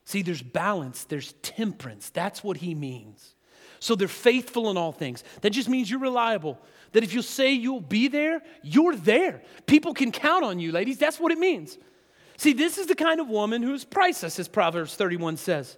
[0.04, 2.10] See, there's balance, there's temperance.
[2.10, 3.34] That's what he means.
[3.82, 5.24] So they're faithful in all things.
[5.40, 6.56] That just means you're reliable.
[6.92, 9.42] That if you say you'll be there, you're there.
[9.66, 10.98] People can count on you, ladies.
[10.98, 11.78] That's what it means.
[12.36, 15.76] See, this is the kind of woman who is priceless, as Proverbs 31 says.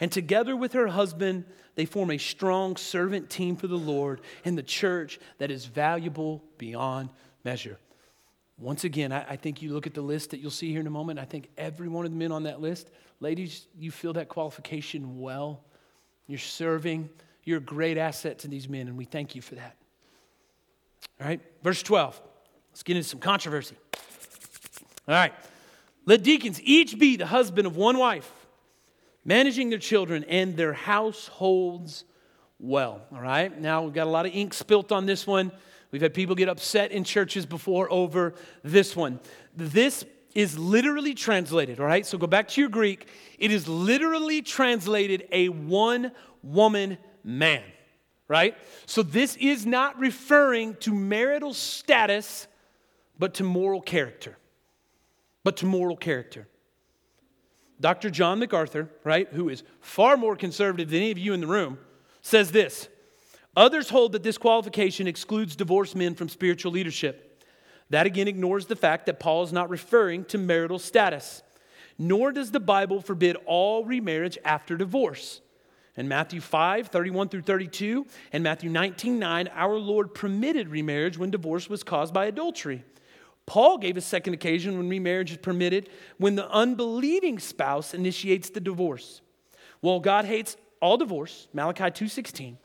[0.00, 1.46] And together with her husband,
[1.76, 6.44] they form a strong servant team for the Lord and the church that is valuable
[6.58, 7.08] beyond
[7.42, 7.78] measure.
[8.58, 10.86] Once again, I, I, think you look at the list that you'll see here in
[10.86, 11.18] a moment.
[11.18, 15.18] I think every one of the men on that list, ladies, you feel that qualification
[15.18, 15.64] well.
[16.26, 17.08] You're serving.
[17.46, 19.76] You're a great asset to these men, and we thank you for that.
[21.20, 22.20] All right, verse 12.
[22.72, 23.76] Let's get into some controversy.
[25.08, 25.32] All right,
[26.04, 28.30] let deacons each be the husband of one wife,
[29.24, 32.04] managing their children and their households
[32.58, 33.00] well.
[33.14, 35.52] All right, now we've got a lot of ink spilt on this one.
[35.92, 38.34] We've had people get upset in churches before over
[38.64, 39.20] this one.
[39.54, 42.04] This is literally translated, all right?
[42.04, 43.06] So go back to your Greek.
[43.38, 46.10] It is literally translated a one
[46.42, 47.62] woman man,
[48.28, 48.56] right?
[48.86, 52.46] So this is not referring to marital status,
[53.18, 54.38] but to moral character.
[55.44, 56.48] But to moral character.
[57.80, 58.08] Dr.
[58.08, 61.78] John MacArthur, right, who is far more conservative than any of you in the room,
[62.22, 62.88] says this
[63.56, 67.44] Others hold that this qualification excludes divorced men from spiritual leadership.
[67.90, 71.42] That again ignores the fact that Paul is not referring to marital status.
[71.98, 75.40] Nor does the Bible forbid all remarriage after divorce.
[75.96, 81.30] In Matthew 5, 31 through 32, and Matthew 19, 9, our Lord permitted remarriage when
[81.30, 82.84] divorce was caused by adultery.
[83.46, 85.88] Paul gave a second occasion when remarriage is permitted
[86.18, 89.22] when the unbelieving spouse initiates the divorce.
[89.80, 92.58] While God hates all divorce, Malachi 2:16,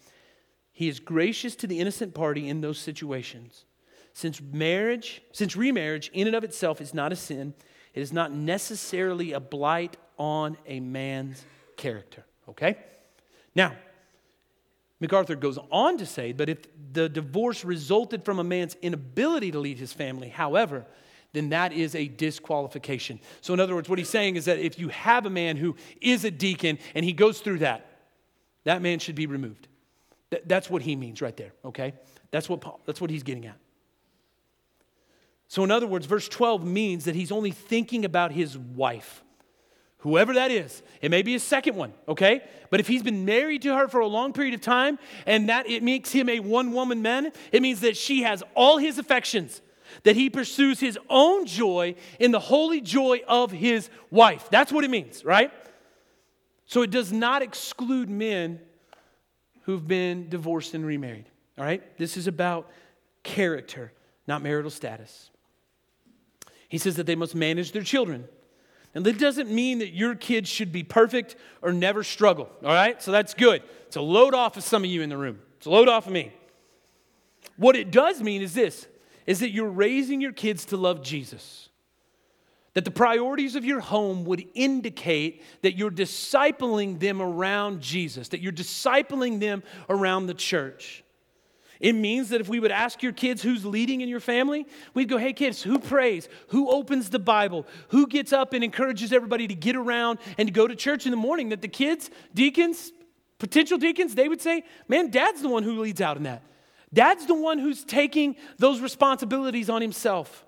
[0.71, 3.65] he is gracious to the innocent party in those situations.
[4.13, 7.53] Since marriage, since remarriage in and of itself is not a sin,
[7.93, 11.45] it is not necessarily a blight on a man's
[11.77, 12.25] character.
[12.49, 12.77] Okay?
[13.55, 13.75] Now,
[14.99, 16.59] MacArthur goes on to say, but if
[16.93, 20.85] the divorce resulted from a man's inability to lead his family, however,
[21.33, 23.19] then that is a disqualification.
[23.41, 25.75] So, in other words, what he's saying is that if you have a man who
[26.01, 27.85] is a deacon and he goes through that,
[28.63, 29.67] that man should be removed.
[30.29, 31.93] Th- that's what he means right there, okay?
[32.29, 33.57] That's what, Paul, that's what he's getting at.
[35.47, 39.23] So, in other words, verse 12 means that he's only thinking about his wife,
[40.01, 40.83] whoever that is.
[41.01, 42.41] It may be a second one, okay?
[42.69, 45.69] But if he's been married to her for a long period of time and that
[45.69, 49.61] it makes him a one woman man, it means that she has all his affections,
[50.03, 54.47] that he pursues his own joy in the holy joy of his wife.
[54.49, 55.51] That's what it means, right?
[56.65, 58.59] So, it does not exclude men
[59.63, 61.25] who've been divorced and remarried.
[61.57, 61.97] All right?
[61.97, 62.71] This is about
[63.23, 63.91] character,
[64.25, 65.29] not marital status.
[66.69, 68.25] He says that they must manage their children.
[68.93, 72.49] And that doesn't mean that your kids should be perfect or never struggle.
[72.63, 73.01] All right?
[73.01, 73.63] So that's good.
[73.87, 75.39] It's a load off of some of you in the room.
[75.57, 76.31] It's a load off of me.
[77.55, 78.87] What it does mean is this
[79.27, 81.69] is that you're raising your kids to love Jesus.
[82.73, 88.41] That the priorities of your home would indicate that you're discipling them around Jesus, that
[88.41, 91.03] you're discipling them around the church.
[91.81, 95.09] It means that if we would ask your kids who's leading in your family, we'd
[95.09, 96.29] go, hey, kids, who prays?
[96.49, 97.65] Who opens the Bible?
[97.89, 101.11] Who gets up and encourages everybody to get around and to go to church in
[101.11, 101.49] the morning?
[101.49, 102.91] That the kids, deacons,
[103.39, 106.43] potential deacons, they would say, man, dad's the one who leads out in that.
[106.93, 110.45] Dad's the one who's taking those responsibilities on himself.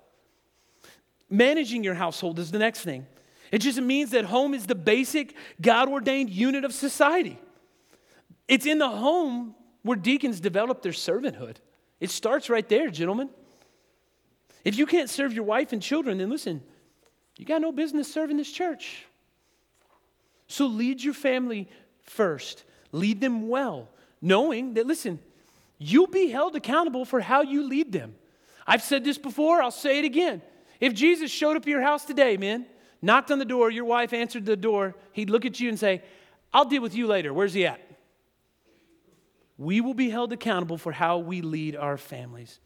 [1.28, 3.08] Managing your household is the next thing.
[3.50, 7.40] It just means that home is the basic God ordained unit of society.
[8.46, 11.56] It's in the home where deacons develop their servanthood.
[12.00, 13.28] It starts right there, gentlemen.
[14.64, 16.62] If you can't serve your wife and children, then listen,
[17.36, 19.04] you got no business serving this church.
[20.48, 21.68] So lead your family
[22.02, 23.88] first, lead them well,
[24.20, 25.18] knowing that, listen,
[25.78, 28.14] you'll be held accountable for how you lead them.
[28.66, 30.40] I've said this before, I'll say it again.
[30.80, 32.64] If Jesus showed up at your house today, man,
[33.02, 36.02] knocked on the door, your wife answered the door, he'd look at you and say,
[36.54, 37.34] I'll deal with you later.
[37.34, 37.80] Where's he at?
[39.56, 42.60] We will be held accountable for how we lead our families.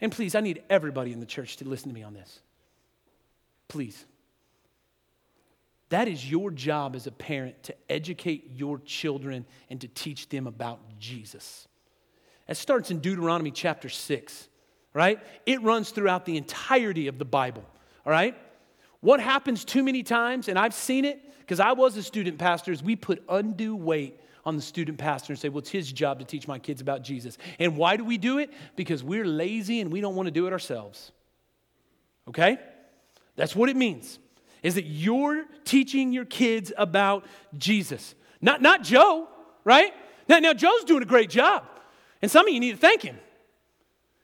[0.00, 2.40] And please, I need everybody in the church to listen to me on this.
[3.68, 4.04] Please.
[5.88, 10.46] That is your job as a parent to educate your children and to teach them
[10.46, 11.68] about Jesus.
[12.48, 14.48] It starts in Deuteronomy chapter 6
[14.94, 15.20] right?
[15.46, 17.64] It runs throughout the entirety of the Bible,
[18.04, 18.36] all right?
[19.00, 22.72] What happens too many times, and I've seen it because I was a student pastor,
[22.72, 26.18] is we put undue weight on the student pastor and say, well, it's his job
[26.18, 27.38] to teach my kids about Jesus.
[27.58, 28.50] And why do we do it?
[28.76, 31.12] Because we're lazy and we don't want to do it ourselves.
[32.28, 32.58] Okay?
[33.36, 34.18] That's what it means.
[34.62, 37.24] Is that you're teaching your kids about
[37.56, 38.14] Jesus.
[38.40, 39.28] Not, not Joe,
[39.64, 39.92] right?
[40.28, 41.64] Now, now, Joe's doing a great job.
[42.20, 43.18] And some of you need to thank him.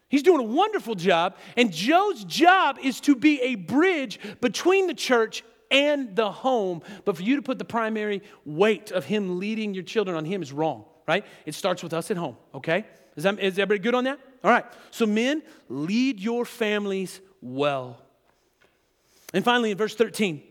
[0.08, 1.36] He's doing a wonderful job.
[1.56, 6.82] And Joe's job is to be a bridge between the church and the home.
[7.04, 10.42] But for you to put the primary weight of him leading your children on him
[10.42, 11.24] is wrong, right?
[11.46, 12.86] It starts with us at home, okay?
[13.16, 14.20] Is, that, is everybody good on that?
[14.44, 14.64] All right.
[14.90, 18.00] So, men, lead your families well.
[19.34, 20.42] And finally, in verse 13,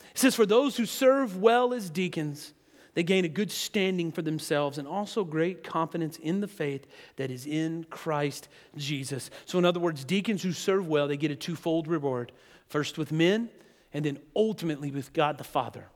[0.00, 2.52] it says, For those who serve well as deacons,
[2.94, 6.86] they gain a good standing for themselves and also great confidence in the faith
[7.16, 9.30] that is in Christ Jesus.
[9.46, 12.32] So, in other words, deacons who serve well, they get a twofold reward
[12.68, 13.48] first with men,
[13.92, 15.86] and then ultimately with God the Father.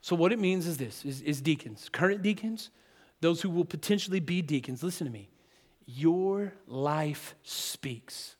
[0.00, 2.70] So, what it means is this is, is deacons, current deacons,
[3.20, 5.28] those who will potentially be deacons, listen to me.
[5.86, 8.36] Your life speaks.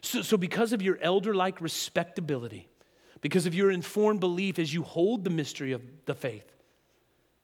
[0.00, 2.68] So, so because of your elder like respectability,
[3.20, 6.44] because of your informed belief as you hold the mystery of the faith,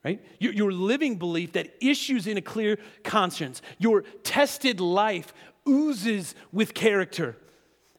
[0.04, 0.22] right?
[0.38, 5.32] Your, your living belief that issues in a clear conscience, your tested life
[5.66, 7.36] oozes with character.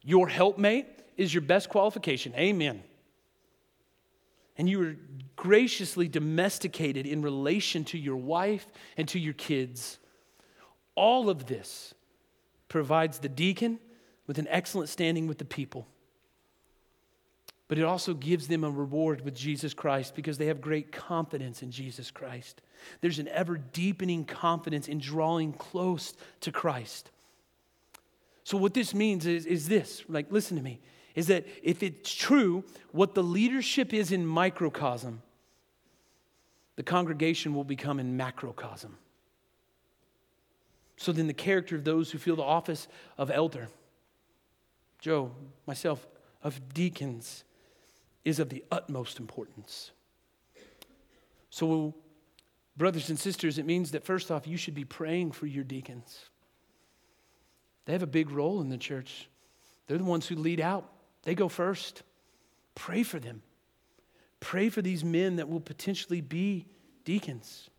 [0.04, 0.88] Your helpmate
[1.22, 2.34] is your best qualification.
[2.36, 2.84] Amen.
[4.58, 4.96] And you are
[5.36, 8.66] graciously domesticated in relation to your wife
[8.98, 9.98] and to your kids.
[10.96, 11.94] All of this
[12.68, 13.80] provides the deacon
[14.28, 15.88] with an excellent standing with the people
[17.72, 21.64] but it also gives them a reward with Jesus Christ because they have great confidence
[21.64, 22.62] in Jesus Christ.
[23.00, 27.12] There's an ever deepening confidence in drawing close to Christ.
[28.44, 30.82] So, what this means is, is this like, listen to me,
[31.16, 35.22] is that if it's true, what the leadership is in microcosm,
[36.76, 38.98] the congregation will become in macrocosm.
[40.98, 42.88] So, then the character of those who fill the office
[43.18, 43.68] of elder,
[45.00, 45.32] Joe,
[45.66, 46.08] myself,
[46.44, 47.44] of deacons,
[48.24, 49.92] is of the utmost importance.
[51.50, 51.96] So,
[52.78, 56.30] brothers and sisters, it means that first off, you should be praying for your deacons.
[57.86, 59.28] They have a big role in the church,
[59.88, 60.90] they're the ones who lead out,
[61.24, 62.04] they go first.
[62.76, 63.42] Pray for them.
[64.40, 66.66] Pray for these men that will potentially be
[67.06, 67.70] deacons.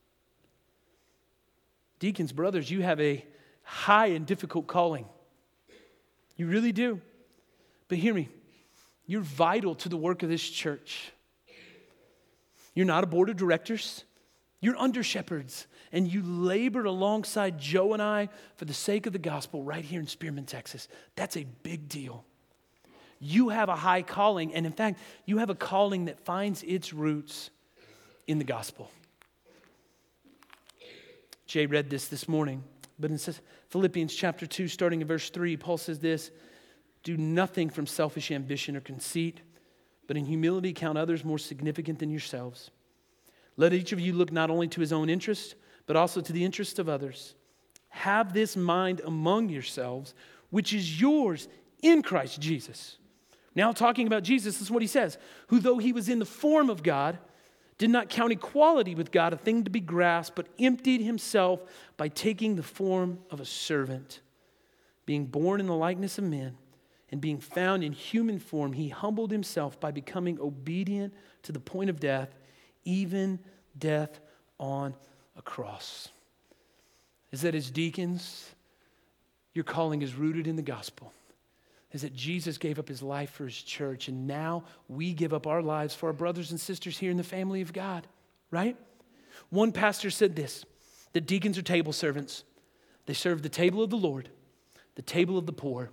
[1.98, 3.24] Deacons, brothers, you have a
[3.62, 5.06] high and difficult calling.
[6.36, 7.00] You really do.
[7.88, 8.28] But hear me
[9.06, 11.12] you're vital to the work of this church.
[12.74, 14.04] You're not a board of directors,
[14.60, 19.18] you're under shepherds, and you labor alongside Joe and I for the sake of the
[19.18, 20.88] gospel right here in Spearman, Texas.
[21.16, 22.24] That's a big deal.
[23.24, 26.92] You have a high calling, and in fact, you have a calling that finds its
[26.92, 27.50] roots
[28.26, 28.90] in the gospel.
[31.46, 32.64] Jay read this this morning,
[32.98, 33.18] but in
[33.68, 36.32] Philippians chapter 2, starting in verse 3, Paul says this
[37.04, 39.40] do nothing from selfish ambition or conceit,
[40.08, 42.72] but in humility count others more significant than yourselves.
[43.56, 45.54] Let each of you look not only to his own interest,
[45.86, 47.36] but also to the interest of others.
[47.90, 50.12] Have this mind among yourselves,
[50.50, 51.46] which is yours
[51.82, 52.98] in Christ Jesus.
[53.54, 56.24] Now, talking about Jesus, this is what he says who, though he was in the
[56.24, 57.18] form of God,
[57.78, 61.60] did not count equality with God a thing to be grasped, but emptied himself
[61.96, 64.20] by taking the form of a servant,
[65.04, 66.56] being born in the likeness of men
[67.12, 71.90] and being found in human form, he humbled himself by becoming obedient to the point
[71.90, 72.34] of death,
[72.84, 73.38] even
[73.78, 74.18] death
[74.58, 74.94] on
[75.36, 76.08] a cross.
[77.30, 78.50] Is that as deacons,
[79.52, 81.12] your calling is rooted in the gospel.
[81.92, 85.46] Is that Jesus gave up his life for his church, and now we give up
[85.46, 88.06] our lives for our brothers and sisters here in the family of God,
[88.50, 88.76] right?
[89.50, 90.64] One pastor said this
[91.12, 92.44] that deacons are table servants.
[93.06, 94.30] They serve the table of the Lord,
[94.94, 95.90] the table of the poor,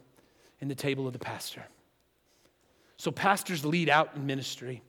[0.61, 1.65] and the table of the pastor.
[2.97, 4.81] So, pastors lead out in ministry,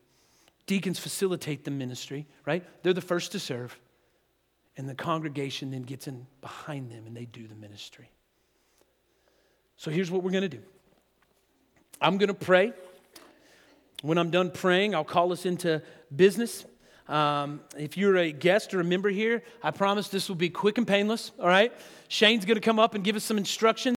[0.66, 2.64] deacons facilitate the ministry, right?
[2.82, 3.78] They're the first to serve,
[4.76, 8.10] and the congregation then gets in behind them and they do the ministry.
[9.76, 10.62] So, here's what we're going to do
[12.00, 12.72] I'm going to pray.
[14.02, 15.82] When I'm done praying, I'll call us into
[16.14, 16.64] business.
[17.08, 20.78] Um, if you're a guest or a member here, I promise this will be quick
[20.78, 21.72] and painless, all right?
[22.08, 23.88] Shane's going to come up and give us some instructions.